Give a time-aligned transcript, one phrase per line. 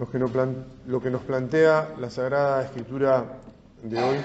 [0.00, 3.36] Lo que, nos plantea la Sagrada Escritura
[3.82, 4.16] de hoy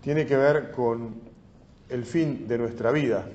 [0.00, 1.16] tiene que ver con
[1.88, 3.26] el fin de nuestra vida.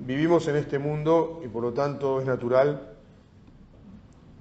[0.00, 2.96] Vivimos en este mundo y por lo tanto es natural,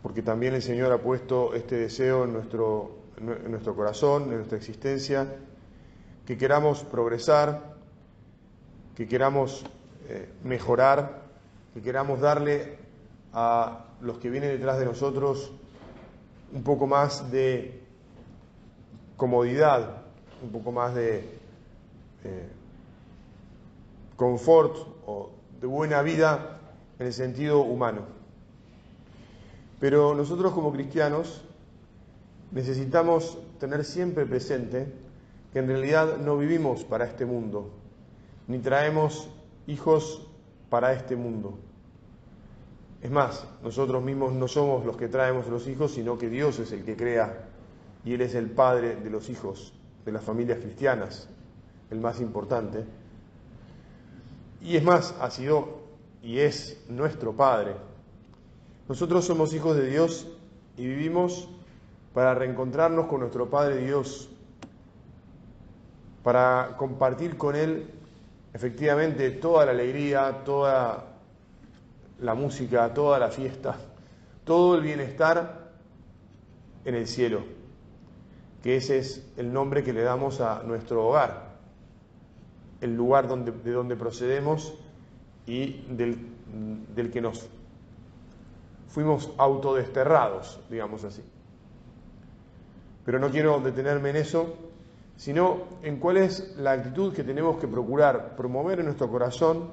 [0.01, 4.57] porque también el Señor ha puesto este deseo en nuestro, en nuestro corazón, en nuestra
[4.57, 5.27] existencia,
[6.25, 7.75] que queramos progresar,
[8.95, 9.63] que queramos
[10.09, 11.22] eh, mejorar,
[11.73, 12.77] que queramos darle
[13.33, 15.51] a los que vienen detrás de nosotros
[16.53, 17.81] un poco más de
[19.17, 20.03] comodidad,
[20.43, 21.39] un poco más de
[24.15, 26.59] confort o de buena vida
[26.99, 28.01] en el sentido humano.
[29.79, 31.41] Pero nosotros como cristianos
[32.51, 34.93] necesitamos tener siempre presente
[35.51, 37.71] que en realidad no vivimos para este mundo,
[38.47, 39.29] ni traemos
[39.67, 40.27] hijos
[40.69, 41.57] para este mundo.
[43.03, 46.71] Es más, nosotros mismos no somos los que traemos los hijos, sino que Dios es
[46.71, 47.49] el que crea
[48.05, 49.73] y Él es el Padre de los hijos
[50.05, 51.27] de las familias cristianas,
[51.91, 52.85] el más importante.
[54.61, 55.81] Y es más, ha sido
[56.21, 57.75] y es nuestro Padre.
[58.87, 60.25] Nosotros somos hijos de Dios
[60.77, 61.49] y vivimos
[62.13, 64.29] para reencontrarnos con nuestro Padre Dios,
[66.23, 67.85] para compartir con Él
[68.53, 71.12] efectivamente toda la alegría, toda
[72.23, 73.75] la música, toda la fiesta,
[74.45, 75.71] todo el bienestar
[76.85, 77.43] en el cielo,
[78.63, 81.53] que ese es el nombre que le damos a nuestro hogar,
[82.81, 84.73] el lugar donde, de donde procedemos
[85.45, 86.17] y del,
[86.95, 87.47] del que nos
[88.87, 91.23] fuimos autodesterrados, digamos así.
[93.05, 94.55] Pero no quiero detenerme en eso,
[95.17, 99.71] sino en cuál es la actitud que tenemos que procurar promover en nuestro corazón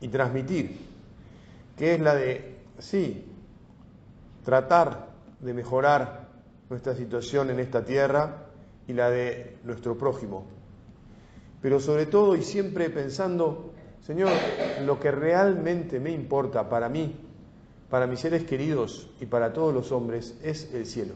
[0.00, 0.93] y transmitir,
[1.76, 3.24] que es la de, sí,
[4.44, 5.08] tratar
[5.40, 6.28] de mejorar
[6.70, 8.46] nuestra situación en esta tierra
[8.86, 10.46] y la de nuestro prójimo.
[11.60, 14.30] Pero sobre todo y siempre pensando, Señor,
[14.84, 17.16] lo que realmente me importa para mí,
[17.88, 21.14] para mis seres queridos y para todos los hombres es el cielo.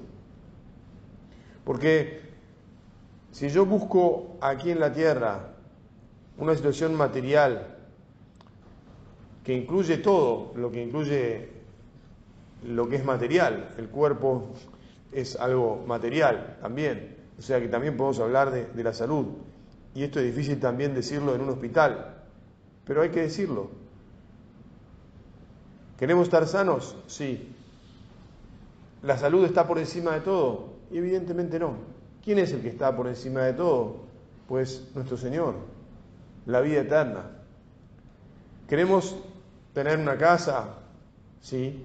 [1.64, 2.22] Porque
[3.30, 5.54] si yo busco aquí en la tierra
[6.38, 7.77] una situación material
[9.48, 11.48] que incluye todo, lo que incluye
[12.64, 14.48] lo que es material, el cuerpo
[15.10, 19.24] es algo material también, o sea que también podemos hablar de, de la salud,
[19.94, 22.24] y esto es difícil también decirlo en un hospital,
[22.84, 23.70] pero hay que decirlo.
[25.98, 26.94] ¿Queremos estar sanos?
[27.06, 27.48] Sí.
[29.02, 30.74] ¿La salud está por encima de todo?
[30.92, 31.72] evidentemente no.
[32.22, 34.00] ¿Quién es el que está por encima de todo?
[34.46, 35.54] Pues nuestro Señor,
[36.44, 37.30] la vida eterna.
[38.68, 39.16] ¿Queremos
[39.78, 40.74] tener una casa?
[41.40, 41.80] Sí.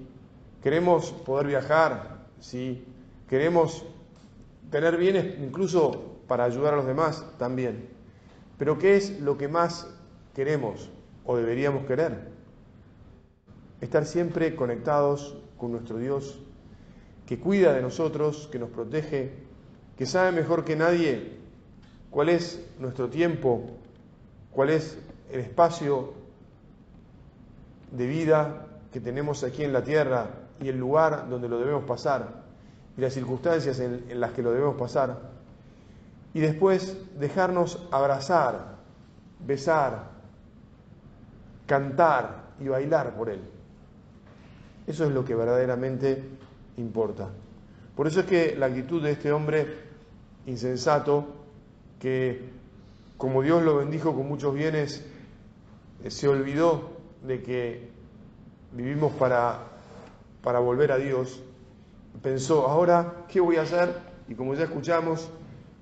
[0.63, 2.25] ¿Queremos poder viajar?
[2.39, 2.83] Sí.
[3.29, 3.85] ¿Queremos
[4.71, 7.23] tener bienes incluso para ayudar a los demás?
[7.37, 7.87] También.
[8.57, 9.87] Pero ¿qué es lo que más
[10.33, 10.89] queremos
[11.23, 12.31] o deberíamos querer?
[13.79, 16.39] Estar siempre conectados con nuestro Dios,
[17.27, 19.33] que cuida de nosotros, que nos protege,
[19.99, 21.33] que sabe mejor que nadie
[22.09, 23.69] cuál es nuestro tiempo,
[24.49, 24.97] cuál es
[25.31, 26.22] el espacio
[27.93, 30.27] de vida que tenemos aquí en la tierra
[30.59, 32.43] y el lugar donde lo debemos pasar
[32.97, 35.31] y las circunstancias en, las que lo debemos pasar.
[36.33, 38.75] Y después dejarnos abrazar,
[39.45, 40.11] besar,
[41.67, 43.41] cantar y bailar por Él.
[44.87, 46.23] Eso es lo que verdaderamente
[46.77, 47.29] importa.
[47.95, 49.67] Por eso es que la actitud de este hombre
[50.47, 51.25] insensato,
[51.99, 52.49] que
[53.17, 55.05] como Dios lo bendijo con muchos bienes,
[56.03, 57.89] eh, se olvidó de que
[58.71, 59.59] vivimos para,
[60.41, 61.41] para volver a Dios,
[62.21, 63.95] pensó, ahora, ¿qué voy a hacer?
[64.27, 65.29] Y como ya escuchamos,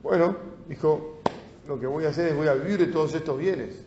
[0.04, 0.36] bueno,
[0.68, 1.22] dijo,
[1.68, 3.86] lo que voy a hacer es voy a vivir de todos estos bienes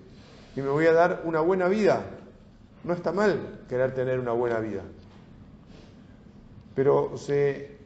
[0.56, 2.04] y me voy a dar una buena vida.
[2.84, 4.82] No está mal querer tener una buena vida.
[6.74, 7.78] Pero se,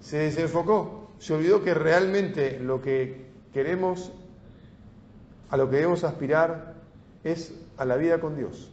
[0.00, 4.12] se desenfocó, se olvidó que realmente lo que queremos,
[5.50, 6.74] a lo que debemos aspirar,
[7.24, 8.70] es a la vida con Dios,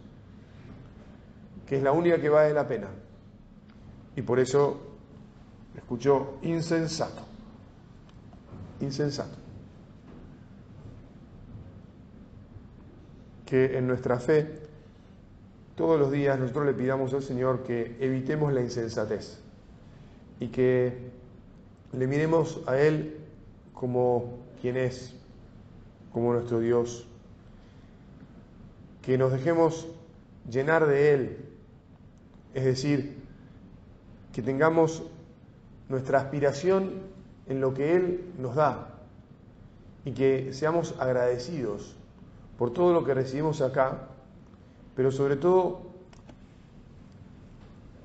[1.67, 2.87] que es la única que vale la pena.
[4.15, 4.79] Y por eso
[5.75, 7.23] escuchó insensato,
[8.79, 9.43] insensato.
[13.45, 14.49] que en nuestra fe
[15.75, 19.39] todos los días nosotros le pidamos al Señor que evitemos la insensatez
[20.39, 21.11] y que
[21.91, 23.19] le miremos a Él
[23.73, 25.13] como quien es,
[26.11, 27.05] como nuestro Dios,
[29.03, 29.87] que nos dejemos
[30.49, 31.37] llenar de Él
[32.53, 33.17] Es decir,
[34.31, 35.03] que tengamos
[35.89, 36.93] nuestra aspiración
[37.47, 38.89] en lo que Él nos da
[40.05, 41.95] y que seamos agradecidos
[42.57, 44.07] por todo lo que recibimos acá,
[44.95, 45.81] pero sobre todo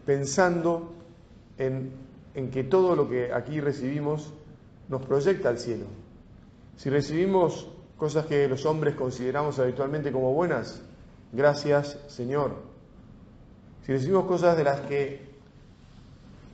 [0.06, 0.94] pensando
[1.58, 1.92] en,
[2.52, 4.32] que todo lo que aquí recibimos
[4.88, 5.86] nos proyecta al cielo.
[6.76, 10.80] Si recibimos cosas que los hombres consideramos habitualmente como buenas,
[11.32, 12.67] gracias Señor.
[13.88, 15.22] Si recibimos cosas de las que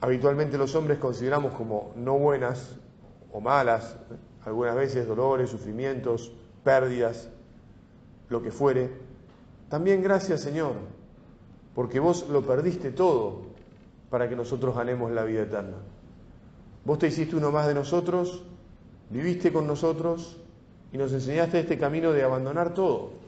[0.01, 2.77] habitualmente los hombres consideramos como no buenas
[3.33, 3.97] o malas,
[4.45, 6.31] algunas veces dolores, sufrimientos,
[6.63, 7.29] pérdidas,
[8.29, 8.89] lo que fuere,
[9.69, 10.75] también gracias Señor,
[11.75, 13.43] porque vos lo perdiste todo
[14.11, 15.79] para que nosotros ganemos la vida eterna.
[16.85, 18.45] Vos te hiciste uno más de nosotros,
[19.11, 20.37] viviste con nosotros
[20.93, 23.24] y nos enseñaste este camino de abandonar todo.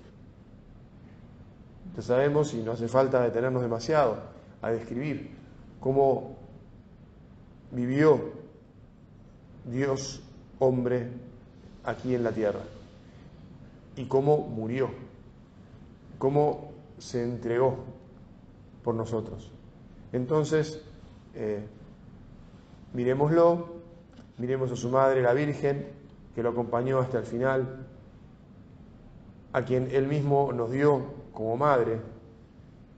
[1.97, 4.19] Ya sabemos, y no hace falta detenernos demasiado
[4.61, 5.31] a describir
[5.81, 6.37] cómo
[7.71, 8.33] vivió
[9.65, 10.23] Dios
[10.59, 11.09] hombre
[11.85, 12.61] aquí en la tierra
[13.97, 14.91] y cómo murió,
[16.19, 17.79] cómo se entregó
[18.85, 19.51] por nosotros.
[20.13, 20.83] Entonces,
[21.35, 21.67] eh,
[22.93, 23.69] miremoslo,
[24.37, 25.87] miremos a su madre, la Virgen,
[26.35, 27.87] que lo acompañó hasta el final,
[29.53, 32.01] a quien él mismo nos dio como madre,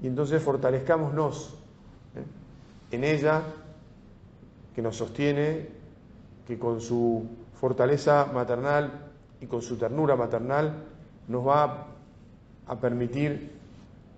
[0.00, 1.58] y entonces fortalezcámonos
[2.14, 2.94] ¿eh?
[2.94, 3.42] en ella,
[4.76, 5.66] que nos sostiene,
[6.46, 10.84] que con su fortaleza maternal y con su ternura maternal
[11.26, 11.88] nos va
[12.68, 13.50] a permitir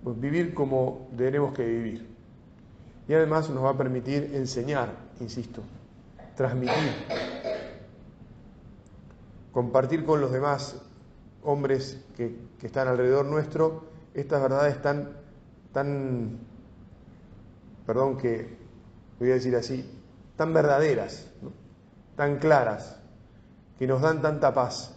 [0.04, 2.06] pues, vivir como tenemos que vivir.
[3.08, 5.62] Y además nos va a permitir enseñar, insisto,
[6.36, 6.92] transmitir,
[9.50, 10.76] compartir con los demás
[11.42, 13.84] hombres que, están alrededor nuestro
[14.14, 15.10] estas verdades tan,
[15.72, 16.38] tan,
[17.86, 18.56] perdón que
[19.18, 19.88] voy a decir así,
[20.36, 21.28] tan verdaderas,
[22.16, 23.00] tan claras,
[23.78, 24.94] que nos dan tanta paz.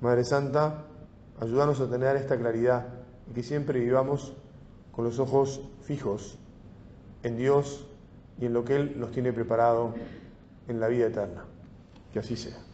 [0.00, 0.84] Madre Santa,
[1.40, 2.86] ayúdanos a tener esta claridad
[3.30, 4.34] y que siempre vivamos
[4.92, 6.38] con los ojos fijos
[7.22, 7.86] en Dios
[8.38, 9.94] y en lo que Él nos tiene preparado
[10.68, 11.44] en la vida eterna.
[12.12, 12.69] Que así sea.